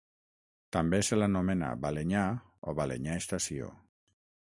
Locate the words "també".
0.77-0.99